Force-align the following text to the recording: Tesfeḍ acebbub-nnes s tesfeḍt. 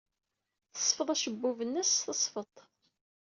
Tesfeḍ 0.73 1.07
acebbub-nnes 1.13 1.89
s 1.95 2.01
tesfeḍt. 2.07 2.57